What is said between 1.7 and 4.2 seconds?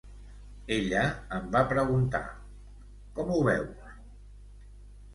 preguntar: “Com ho veus?”